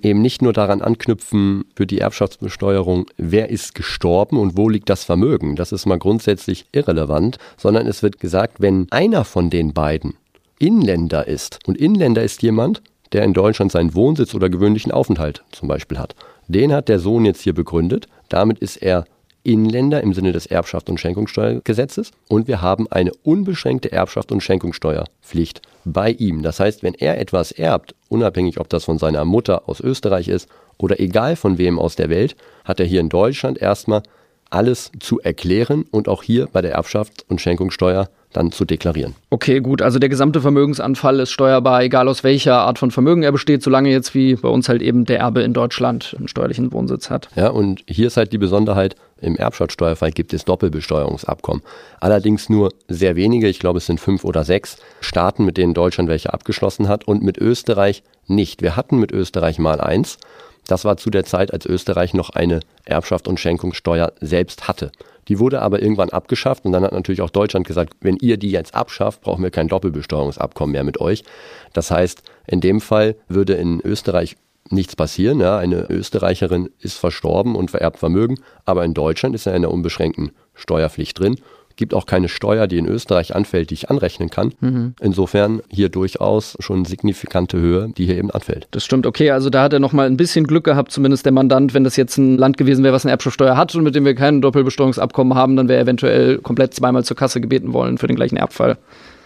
eben 0.00 0.22
nicht 0.22 0.42
nur 0.42 0.52
daran 0.52 0.80
anknüpfen 0.80 1.64
für 1.74 1.84
die 1.84 1.98
Erbschaftsbesteuerung, 1.98 3.06
wer 3.16 3.50
ist 3.50 3.74
gestorben 3.74 4.38
und 4.38 4.56
wo 4.56 4.68
liegt 4.68 4.88
das 4.88 5.02
Vermögen. 5.02 5.56
Das 5.56 5.72
ist 5.72 5.86
mal 5.86 5.98
grundsätzlich 5.98 6.66
irrelevant, 6.70 7.38
sondern 7.56 7.88
es 7.88 8.02
wird 8.04 8.20
gesagt, 8.20 8.60
wenn 8.60 8.86
einer 8.90 9.24
von 9.24 9.50
den 9.50 9.72
beiden 9.72 10.14
Inländer 10.60 11.26
ist. 11.26 11.58
Und 11.66 11.76
Inländer 11.76 12.22
ist 12.22 12.42
jemand, 12.42 12.80
der 13.12 13.24
in 13.24 13.32
Deutschland 13.32 13.72
seinen 13.72 13.94
Wohnsitz 13.94 14.34
oder 14.34 14.48
gewöhnlichen 14.50 14.92
Aufenthalt 14.92 15.42
zum 15.50 15.66
Beispiel 15.66 15.98
hat. 15.98 16.14
Den 16.46 16.72
hat 16.72 16.88
der 16.88 17.00
Sohn 17.00 17.24
jetzt 17.24 17.40
hier 17.40 17.54
begründet. 17.54 18.06
Damit 18.28 18.60
ist 18.60 18.76
er 18.76 19.04
Inländer 19.44 20.02
im 20.02 20.12
Sinne 20.14 20.32
des 20.32 20.46
Erbschaft- 20.46 20.90
und 20.90 20.98
Schenkungssteuergesetzes 20.98 22.10
und 22.28 22.48
wir 22.48 22.60
haben 22.60 22.90
eine 22.90 23.12
unbeschränkte 23.22 23.92
Erbschaft- 23.92 24.32
und 24.32 24.42
Schenkungssteuerpflicht 24.42 25.62
bei 25.84 26.10
ihm. 26.10 26.42
Das 26.42 26.58
heißt, 26.58 26.82
wenn 26.82 26.94
er 26.94 27.20
etwas 27.20 27.52
erbt, 27.52 27.94
unabhängig 28.08 28.58
ob 28.58 28.68
das 28.68 28.84
von 28.84 28.98
seiner 28.98 29.24
Mutter 29.24 29.68
aus 29.68 29.80
Österreich 29.80 30.28
ist 30.28 30.48
oder 30.78 30.98
egal 30.98 31.36
von 31.36 31.58
wem 31.58 31.78
aus 31.78 31.94
der 31.94 32.10
Welt, 32.10 32.36
hat 32.64 32.80
er 32.80 32.86
hier 32.86 33.00
in 33.00 33.10
Deutschland 33.10 33.58
erstmal 33.58 34.02
alles 34.50 34.90
zu 35.00 35.20
erklären 35.20 35.84
und 35.90 36.08
auch 36.08 36.22
hier 36.22 36.48
bei 36.52 36.62
der 36.62 36.78
Erbschafts- 36.78 37.24
und 37.28 37.40
Schenkungssteuer 37.40 38.08
dann 38.32 38.52
zu 38.52 38.64
deklarieren. 38.64 39.14
Okay, 39.30 39.60
gut. 39.60 39.80
Also 39.80 39.98
der 39.98 40.08
gesamte 40.08 40.40
Vermögensanfall 40.40 41.20
ist 41.20 41.30
steuerbar, 41.30 41.82
egal 41.82 42.08
aus 42.08 42.24
welcher 42.24 42.56
Art 42.56 42.78
von 42.78 42.90
Vermögen 42.90 43.22
er 43.22 43.32
besteht, 43.32 43.62
solange 43.62 43.90
jetzt 43.90 44.14
wie 44.14 44.34
bei 44.34 44.48
uns 44.48 44.68
halt 44.68 44.82
eben 44.82 45.04
der 45.04 45.20
Erbe 45.20 45.42
in 45.42 45.52
Deutschland 45.52 46.14
einen 46.18 46.28
steuerlichen 46.28 46.72
Wohnsitz 46.72 47.10
hat. 47.10 47.28
Ja, 47.36 47.48
und 47.50 47.84
hier 47.88 48.08
ist 48.08 48.16
halt 48.16 48.32
die 48.32 48.38
Besonderheit, 48.38 48.96
im 49.24 49.36
Erbschaftssteuerfall 49.36 50.12
gibt 50.12 50.32
es 50.32 50.44
Doppelbesteuerungsabkommen. 50.44 51.62
Allerdings 52.00 52.48
nur 52.48 52.72
sehr 52.88 53.16
wenige, 53.16 53.48
ich 53.48 53.58
glaube 53.58 53.78
es 53.78 53.86
sind 53.86 54.00
fünf 54.00 54.24
oder 54.24 54.44
sechs 54.44 54.76
Staaten, 55.00 55.44
mit 55.44 55.56
denen 55.56 55.74
Deutschland 55.74 56.08
welche 56.08 56.32
abgeschlossen 56.32 56.88
hat 56.88 57.08
und 57.08 57.22
mit 57.22 57.38
Österreich 57.38 58.02
nicht. 58.26 58.62
Wir 58.62 58.76
hatten 58.76 58.98
mit 58.98 59.12
Österreich 59.12 59.58
mal 59.58 59.80
eins. 59.80 60.18
Das 60.66 60.84
war 60.84 60.96
zu 60.96 61.10
der 61.10 61.24
Zeit, 61.24 61.52
als 61.52 61.66
Österreich 61.66 62.14
noch 62.14 62.30
eine 62.30 62.60
Erbschaft 62.84 63.28
und 63.28 63.38
Schenkungssteuer 63.38 64.12
selbst 64.20 64.68
hatte. 64.68 64.92
Die 65.28 65.38
wurde 65.38 65.62
aber 65.62 65.80
irgendwann 65.80 66.10
abgeschafft 66.10 66.64
und 66.64 66.72
dann 66.72 66.84
hat 66.84 66.92
natürlich 66.92 67.22
auch 67.22 67.30
Deutschland 67.30 67.66
gesagt, 67.66 67.94
wenn 68.00 68.16
ihr 68.16 68.36
die 68.36 68.50
jetzt 68.50 68.74
abschafft, 68.74 69.22
brauchen 69.22 69.42
wir 69.42 69.50
kein 69.50 69.68
Doppelbesteuerungsabkommen 69.68 70.72
mehr 70.72 70.84
mit 70.84 71.00
euch. 71.00 71.24
Das 71.72 71.90
heißt, 71.90 72.22
in 72.46 72.60
dem 72.60 72.80
Fall 72.80 73.16
würde 73.28 73.54
in 73.54 73.80
Österreich 73.80 74.36
nichts 74.70 74.96
passieren. 74.96 75.40
Ja. 75.40 75.58
Eine 75.58 75.88
Österreicherin 75.90 76.70
ist 76.78 76.98
verstorben 76.98 77.56
und 77.56 77.70
vererbt 77.70 77.98
Vermögen, 77.98 78.36
aber 78.64 78.84
in 78.84 78.94
Deutschland 78.94 79.34
ist 79.34 79.46
er 79.46 79.54
in 79.54 79.62
der 79.62 79.70
unbeschränkten 79.70 80.32
Steuerpflicht 80.54 81.18
drin 81.18 81.36
gibt 81.76 81.94
auch 81.94 82.06
keine 82.06 82.28
Steuer, 82.28 82.66
die 82.66 82.78
in 82.78 82.86
Österreich 82.86 83.34
anfällt, 83.34 83.70
die 83.70 83.74
ich 83.74 83.90
anrechnen 83.90 84.30
kann. 84.30 84.52
Mhm. 84.60 84.94
Insofern 85.00 85.62
hier 85.68 85.88
durchaus 85.88 86.56
schon 86.60 86.84
signifikante 86.84 87.58
Höhe, 87.58 87.90
die 87.96 88.06
hier 88.06 88.16
eben 88.16 88.30
anfällt. 88.30 88.68
Das 88.70 88.84
stimmt, 88.84 89.06
okay. 89.06 89.30
Also 89.30 89.50
da 89.50 89.62
hat 89.64 89.72
er 89.72 89.80
nochmal 89.80 90.06
ein 90.06 90.16
bisschen 90.16 90.46
Glück 90.46 90.64
gehabt, 90.64 90.92
zumindest 90.92 91.24
der 91.24 91.32
Mandant. 91.32 91.74
Wenn 91.74 91.84
das 91.84 91.96
jetzt 91.96 92.16
ein 92.16 92.38
Land 92.38 92.56
gewesen 92.56 92.84
wäre, 92.84 92.94
was 92.94 93.04
eine 93.04 93.12
Erbschaftssteuer 93.12 93.56
hat 93.56 93.74
und 93.74 93.82
mit 93.82 93.94
dem 93.94 94.04
wir 94.04 94.14
kein 94.14 94.40
Doppelbesteuerungsabkommen 94.40 95.34
haben, 95.34 95.56
dann 95.56 95.68
wäre 95.68 95.78
er 95.78 95.82
eventuell 95.82 96.38
komplett 96.38 96.74
zweimal 96.74 97.04
zur 97.04 97.16
Kasse 97.16 97.40
gebeten 97.40 97.72
wollen 97.72 97.98
für 97.98 98.06
den 98.06 98.16
gleichen 98.16 98.36
Erbfall. 98.36 98.76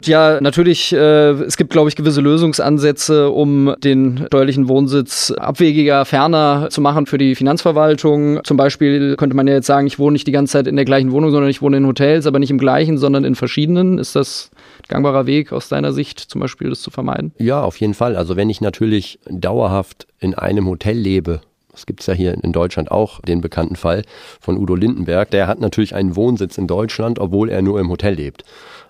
Ja, 0.04 0.40
natürlich, 0.40 0.92
äh, 0.92 1.30
es 1.30 1.56
gibt, 1.56 1.70
glaube 1.70 1.88
ich, 1.88 1.96
gewisse 1.96 2.20
Lösungsansätze, 2.20 3.30
um 3.30 3.74
den 3.82 4.24
steuerlichen 4.26 4.68
Wohnsitz 4.68 5.32
abwegiger, 5.32 6.04
ferner 6.04 6.68
zu 6.70 6.80
machen 6.80 7.06
für 7.06 7.18
die 7.18 7.34
Finanzverwaltung. 7.34 8.40
Zum 8.44 8.56
Beispiel 8.56 9.16
könnte 9.16 9.36
man 9.36 9.46
ja 9.46 9.54
jetzt 9.54 9.66
sagen, 9.66 9.86
ich 9.86 9.98
wohne 9.98 10.12
nicht 10.12 10.26
die 10.26 10.32
ganze 10.32 10.52
Zeit 10.52 10.66
in 10.66 10.76
der 10.76 10.84
gleichen 10.84 11.12
Wohnung, 11.12 11.30
sondern 11.30 11.50
ich 11.50 11.62
wohne 11.62 11.78
in 11.78 11.86
Hotels, 11.86 12.26
aber 12.26 12.38
nicht 12.38 12.50
im 12.50 12.58
gleichen, 12.58 12.98
sondern 12.98 13.24
in 13.24 13.34
verschiedenen. 13.34 13.98
Ist 13.98 14.16
das 14.16 14.50
ein 14.78 14.88
gangbarer 14.88 15.26
Weg 15.26 15.52
aus 15.52 15.68
deiner 15.68 15.92
Sicht, 15.92 16.18
zum 16.20 16.40
Beispiel 16.40 16.70
das 16.70 16.82
zu 16.82 16.90
vermeiden? 16.90 17.32
Ja, 17.38 17.62
auf 17.62 17.78
jeden 17.78 17.94
Fall. 17.94 18.16
Also 18.16 18.36
wenn 18.36 18.50
ich 18.50 18.60
natürlich 18.60 19.18
dauerhaft 19.28 20.06
in 20.20 20.34
einem 20.34 20.66
Hotel 20.66 20.96
lebe, 20.96 21.40
das 21.78 21.86
gibt 21.86 22.00
es 22.00 22.06
ja 22.06 22.14
hier 22.14 22.34
in 22.42 22.52
Deutschland 22.52 22.90
auch, 22.90 23.20
den 23.20 23.40
bekannten 23.40 23.76
Fall 23.76 24.02
von 24.40 24.58
Udo 24.58 24.74
Lindenberg. 24.74 25.30
Der 25.30 25.46
hat 25.46 25.60
natürlich 25.60 25.94
einen 25.94 26.16
Wohnsitz 26.16 26.58
in 26.58 26.66
Deutschland, 26.66 27.20
obwohl 27.20 27.50
er 27.50 27.62
nur 27.62 27.78
im 27.78 27.88
Hotel 27.88 28.14
lebt. 28.14 28.42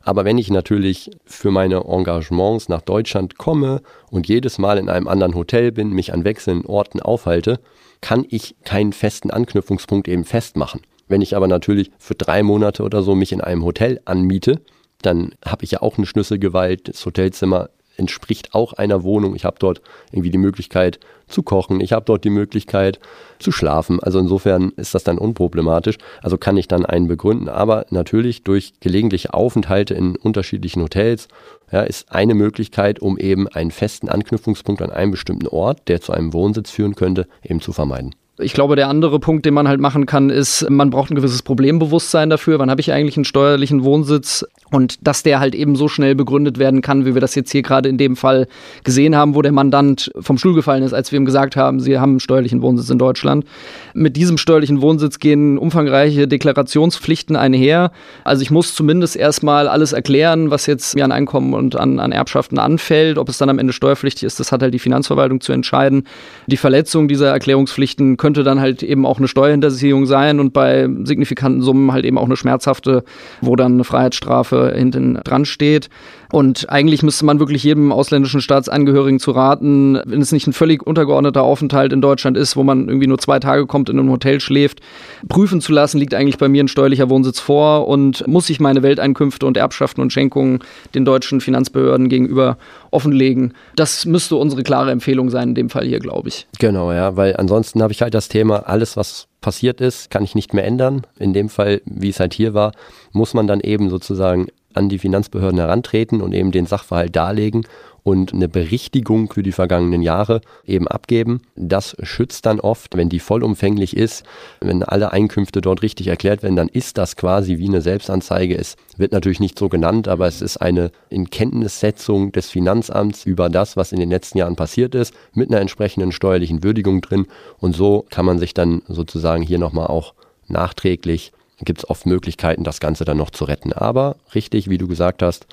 Aber 0.03 0.25
wenn 0.25 0.39
ich 0.39 0.49
natürlich 0.49 1.11
für 1.27 1.51
meine 1.51 1.85
Engagements 1.85 2.71
nach 2.71 2.81
Deutschland 2.81 3.37
komme 3.37 3.83
und 4.11 4.27
jedes 4.27 4.57
Mal 4.57 4.79
in 4.79 4.89
einem 4.89 5.07
anderen 5.07 5.35
Hotel 5.35 5.71
bin, 5.71 5.91
mich 5.91 6.15
an 6.15 6.25
wechselnden 6.25 6.65
Orten 6.65 7.01
aufhalte, 7.01 7.61
kann 8.01 8.25
ich 8.31 8.57
keinen 8.65 8.95
festen 8.95 9.31
Anknüpfungspunkt 9.31 10.09
eben 10.09 10.25
festmachen. 10.25 10.81
Wenn 11.09 11.21
ich 11.21 11.37
aber 11.37 11.47
natürlich 11.47 11.91
für 11.99 12.15
drei 12.15 12.43
Monate 12.43 12.83
oder 12.85 13.03
so 13.03 13.15
mich 13.15 13.33
in 13.33 13.43
einem 13.43 13.65
Hotel 13.67 14.01
anmiete, 14.07 14.63
dann 15.03 15.33
habe 15.45 15.65
ich 15.65 15.73
ja 15.73 15.83
auch 15.83 15.99
eine 15.99 16.07
Schlüsselgewalt. 16.07 16.89
Das 16.89 17.05
Hotelzimmer 17.05 17.69
entspricht 17.99 18.55
auch 18.55 18.73
einer 18.73 19.03
Wohnung. 19.03 19.35
Ich 19.35 19.45
habe 19.45 19.57
dort 19.59 19.83
irgendwie 20.11 20.31
die 20.31 20.39
Möglichkeit 20.39 20.99
zu 21.29 21.43
kochen. 21.43 21.81
Ich 21.81 21.93
habe 21.93 22.05
dort 22.07 22.25
die 22.25 22.31
Möglichkeit 22.31 22.99
zu 23.39 23.53
schlafen. 23.53 24.01
Also 24.01 24.19
insofern 24.19 24.73
ist 24.77 24.95
das 24.95 25.05
dann 25.05 25.19
unproblematisch. 25.19 25.99
Also 26.23 26.39
kann 26.39 26.57
ich 26.57 26.69
dann 26.69 26.87
einen 26.87 27.09
begründen. 27.09 27.49
Aber 27.49 27.87
natürlich 27.91 28.43
durch 28.43 28.73
gelegentliche 28.81 29.35
Aufenthalte 29.35 29.95
in 29.95 30.17
unterschiedlichen 30.17 30.83
Hotels 30.83 31.29
ja, 31.71 31.83
ist 31.83 32.11
eine 32.11 32.35
Möglichkeit, 32.35 33.01
um 33.01 33.19
eben 33.19 33.47
einen 33.49 33.71
festen 33.71 34.09
Anknüpfungspunkt 34.09 34.81
an 34.81 34.91
einem 34.91 35.11
bestimmten 35.11 35.47
Ort, 35.49 35.89
der 35.89 36.01
zu 36.01 36.13
einem 36.13 36.33
Wohnsitz 36.33 36.71
führen 36.71 36.95
könnte, 36.95 37.27
eben 37.43 37.61
zu 37.61 37.73
vermeiden. 37.73 38.15
Ich 38.41 38.53
glaube, 38.53 38.77
der 38.77 38.89
andere 38.89 39.19
Punkt, 39.19 39.45
den 39.47 39.55
man 39.55 39.67
halt 39.67 39.81
machen 39.81 40.07
kann, 40.07 40.31
ist, 40.31 40.69
man 40.71 40.91
braucht 40.91 41.11
ein 41.11 41.17
gewisses 41.17 41.43
Problembewusstsein 41.43 42.31
dafür. 42.31 42.61
Wann 42.61 42.71
habe 42.71 42.81
ich 42.81 42.93
eigentlich 42.93 43.17
einen 43.17 43.25
steuerlichen 43.25 43.83
Wohnsitz? 43.83 44.47
Und 44.71 44.99
dass 45.07 45.23
der 45.23 45.41
halt 45.41 45.55
eben 45.55 45.77
so 45.77 45.89
schnell 45.89 46.15
begründet 46.15 46.59
werden 46.59 46.83
kann, 46.83 47.07
wie 47.07 47.15
wir 47.15 47.21
das 47.21 47.35
jetzt 47.35 47.51
hier 47.53 47.63
gerade 47.63 47.89
in 47.89 47.97
dem 47.97 48.17
Fall 48.17 48.47
gesehen 48.85 49.17
haben, 49.17 49.35
wo 49.35 49.43
der 49.43 49.53
Mandant 49.53 50.11
vom 50.21 50.37
Stuhl 50.37 50.55
gefallen 50.55 50.83
ist, 50.83 50.93
als 50.93 51.11
wir 51.11 51.19
ihm 51.19 51.25
gesagt 51.25 51.57
haben, 51.57 51.81
sie 51.81 51.99
haben 51.99 52.13
einen 52.13 52.21
steuerlichen 52.21 52.61
Wohnsitz 52.61 52.91
in 52.91 52.99
Deutschland. 52.99 53.47
Mit 53.95 54.17
diesem 54.17 54.37
steuerlichen 54.37 54.83
Wohnsitz 54.83 55.19
gehen 55.19 55.57
umfangreiche 55.57 56.29
Deklarationspflichten 56.29 57.37
einher. 57.37 57.93
Also 58.25 58.43
ich 58.43 58.51
muss 58.51 58.75
zumindest 58.75 59.17
erstmal 59.17 59.69
alles 59.69 59.93
erklären, 59.93 60.51
was 60.51 60.67
jetzt 60.67 60.95
mir 60.95 61.05
an 61.05 61.13
Einkommen 61.13 61.55
und 61.55 61.77
an, 61.77 61.99
an 61.99 62.13
Erbschaften 62.13 62.59
anfällt. 62.59 63.17
Ob 63.17 63.29
es 63.29 63.39
dann 63.39 63.49
am 63.49 63.59
Ende 63.59 63.73
steuerpflichtig 63.73 64.25
ist, 64.25 64.39
das 64.39 64.53
hat 64.53 64.63
halt 64.63 64.75
die 64.75 64.79
Finanzverwaltung 64.79 65.41
zu 65.41 65.53
entscheiden. 65.53 66.05
Die 66.47 66.57
Verletzung 66.59 67.09
dieser 67.09 67.31
Erklärungspflichten 67.31 68.19
könnte 68.19 68.43
dann 68.43 68.61
halt 68.61 68.83
eben 68.83 69.07
auch 69.07 69.19
eine 69.19 69.29
Steuerhinterziehung 69.29 70.05
sein 70.05 70.41
und 70.41 70.53
bei 70.53 70.89
signifikanten 71.05 71.63
Summen 71.63 71.93
halt 71.93 72.05
eben 72.05 72.19
auch 72.19 72.27
eine 72.27 72.37
schmerzhafte, 72.37 73.05
wo 73.41 73.57
dann 73.57 73.75
eine 73.75 73.85
Freiheitsstrafe 73.85 74.58
hinten 74.67 75.15
dran 75.25 75.45
steht. 75.45 75.89
Und 76.31 76.69
eigentlich 76.69 77.03
müsste 77.03 77.25
man 77.25 77.39
wirklich 77.39 77.65
jedem 77.65 77.91
ausländischen 77.91 78.41
Staatsangehörigen 78.41 79.19
zu 79.19 79.31
raten, 79.31 79.99
wenn 80.05 80.21
es 80.21 80.33
nicht 80.33 80.47
ein 80.47 80.53
völlig 80.53 80.87
untergeordneter 80.87 81.43
Aufenthalt 81.43 81.93
in 81.93 82.03
Deutschland 82.03 82.37
ist, 82.37 82.57
wo 82.57 82.63
man 82.63 82.89
irgendwie 82.89 83.07
nur 83.07 83.19
zwei 83.19 83.39
Tage 83.39 83.67
kommt, 83.67 83.89
in 83.89 83.99
einem 83.99 84.11
Hotel 84.11 84.41
schläft, 84.41 84.81
prüfen 85.29 85.61
zu 85.61 85.73
lassen, 85.73 85.99
liegt 85.99 86.15
eigentlich 86.15 86.39
bei 86.39 86.49
mir 86.49 86.63
ein 86.63 86.69
steuerlicher 86.69 87.09
Wohnsitz 87.09 87.41
vor 87.41 87.89
und 87.89 88.27
muss 88.27 88.51
ich 88.51 88.61
meine 88.61 88.83
Welteinkünfte 88.83 89.47
und 89.47 89.57
Erbschaften 89.57 90.03
und 90.03 90.13
Schenkungen 90.13 90.61
den 90.95 91.05
deutschen 91.05 91.41
Finanzbehörden 91.41 92.09
gegenüber 92.09 92.59
offenlegen. 92.91 93.55
Das 93.77 94.05
müsste 94.05 94.37
unsere 94.37 94.63
klare 94.63 94.91
Empfehlung 94.91 95.31
sein, 95.31 95.51
in 95.51 95.55
dem 95.55 95.71
Fall 95.71 95.87
hier, 95.87 95.99
glaube 95.99 96.29
ich. 96.29 96.47
Genau, 96.59 96.93
ja, 96.93 97.17
weil 97.17 97.37
ansonsten 97.37 97.83
habe 97.83 97.93
ich 97.93 98.03
halt 98.03 98.15
das 98.15 98.29
Thema, 98.29 98.69
alles, 98.69 98.97
was 98.97 99.29
passiert 99.41 99.81
ist, 99.81 100.11
kann 100.11 100.25
ich 100.25 100.35
nicht 100.35 100.53
mehr 100.53 100.65
ändern. 100.65 101.07
In 101.19 101.33
dem 101.33 101.49
Fall, 101.49 101.81
wie 101.85 102.09
es 102.09 102.21
halt 102.21 102.35
hier 102.35 102.55
war, 102.55 102.73
muss 103.13 103.35
man 103.35 103.47
dann 103.47 103.61
eben 103.61 103.89
sozusagen 103.89 104.49
an 104.75 104.89
die 104.89 104.99
Finanzbehörden 104.99 105.59
herantreten 105.59 106.21
und 106.21 106.33
eben 106.33 106.53
den 106.53 106.67
Sachverhalt 106.67 107.15
darlegen 107.17 107.67
und 108.09 108.33
eine 108.33 108.49
Berichtigung 108.49 109.31
für 109.31 109.43
die 109.43 109.53
vergangenen 109.53 110.01
Jahre 110.01 110.41
eben 110.65 110.89
abgeben. 110.89 111.43
Das 111.57 111.97
schützt 112.03 112.47
dann 112.47 112.59
oft, 112.59 112.97
wenn 112.97 113.11
die 113.11 113.19
vollumfänglich 113.19 113.97
ist, 113.97 114.25
wenn 114.61 114.83
alle 114.83 115.13
Einkünfte 115.13 115.61
dort 115.61 115.83
richtig 115.83 116.07
erklärt 116.07 116.43
werden, 116.43 116.57
dann 116.57 116.69
ist 116.69 116.97
das 116.97 117.17
quasi 117.17 117.59
wie 117.59 117.69
eine 117.69 117.83
Selbstanzeige. 117.83 118.57
Es 118.57 118.77
wird 118.97 119.13
natürlich 119.13 119.41
nicht 119.41 119.59
so 119.59 119.69
genannt, 119.69 120.09
aber 120.09 120.27
es 120.27 120.41
ist 120.41 120.57
eine 120.57 120.91
Inkenntnissetzung 121.11 122.33
des 122.33 122.49
Finanzamts 122.49 123.27
über 123.27 123.51
das, 123.51 123.77
was 123.77 123.93
in 123.93 124.01
den 124.01 124.11
letzten 124.11 124.39
Jahren 124.39 124.57
passiert 124.57 124.95
ist, 124.95 125.13
mit 125.35 125.51
einer 125.51 125.61
entsprechenden 125.61 126.13
steuerlichen 126.13 126.63
Würdigung 126.63 127.03
drin. 127.03 127.27
Und 127.59 127.77
so 127.77 128.07
kann 128.11 128.25
man 128.25 128.39
sich 128.39 128.55
dann 128.55 128.83
sozusagen 128.89 129.43
hier 129.43 129.59
nochmal 129.59 129.89
auch 129.89 130.15
nachträglich 130.47 131.33
gibt 131.65 131.81
es 131.81 131.91
oft 131.91 132.07
Möglichkeiten, 132.07 132.65
das 132.65 132.81
Ganze 132.81 133.05
dann 133.05 133.17
noch 133.17 133.31
zu 133.31 133.45
retten. 133.45 133.73
Aber 133.73 134.17
richtig, 134.35 134.69
wie 134.69 134.79
du 134.79 134.89
gesagt 134.89 135.23
hast, 135.23 135.47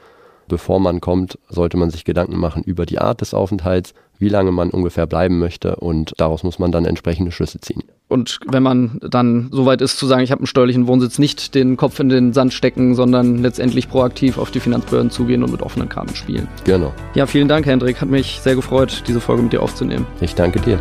bevor 0.47 0.79
man 0.79 1.01
kommt, 1.01 1.39
sollte 1.49 1.77
man 1.77 1.89
sich 1.89 2.05
Gedanken 2.05 2.37
machen 2.37 2.63
über 2.63 2.85
die 2.85 2.99
Art 2.99 3.21
des 3.21 3.33
Aufenthalts, 3.33 3.93
wie 4.17 4.29
lange 4.29 4.51
man 4.51 4.69
ungefähr 4.69 5.07
bleiben 5.07 5.39
möchte 5.39 5.75
und 5.75 6.13
daraus 6.17 6.43
muss 6.43 6.57
man 6.57 6.71
dann 6.71 6.85
entsprechende 6.85 7.31
Schlüsse 7.31 7.59
ziehen. 7.59 7.83
Und 8.07 8.39
wenn 8.47 8.63
man 8.63 8.99
dann 9.01 9.49
so 9.51 9.65
weit 9.65 9.81
ist 9.81 9.97
zu 9.97 10.05
sagen, 10.05 10.23
ich 10.23 10.31
habe 10.31 10.39
einen 10.39 10.47
steuerlichen 10.47 10.87
Wohnsitz, 10.87 11.17
nicht 11.17 11.55
den 11.55 11.75
Kopf 11.75 11.99
in 11.99 12.09
den 12.09 12.33
Sand 12.33 12.53
stecken, 12.53 12.95
sondern 12.95 13.39
letztendlich 13.39 13.89
proaktiv 13.89 14.37
auf 14.37 14.51
die 14.51 14.59
Finanzbehörden 14.59 15.09
zugehen 15.09 15.43
und 15.43 15.51
mit 15.51 15.61
offenen 15.61 15.89
Karten 15.89 16.15
spielen. 16.15 16.47
Genau. 16.65 16.93
Ja, 17.15 17.25
vielen 17.25 17.47
Dank, 17.47 17.65
Hendrik. 17.65 17.99
Hat 17.99 18.09
mich 18.09 18.39
sehr 18.41 18.55
gefreut, 18.55 19.03
diese 19.07 19.19
Folge 19.19 19.41
mit 19.41 19.53
dir 19.53 19.61
aufzunehmen. 19.61 20.05
Ich 20.21 20.35
danke 20.35 20.59
dir. 20.59 20.79